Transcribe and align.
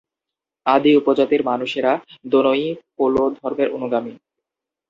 আদি 0.65 0.91
উপজাতির 0.95 1.41
মানুষেরা 1.43 1.91
দোনয়ি-পোলো 2.25 3.23
ধর্মের 3.37 3.69
অনুগামী। 3.71 4.13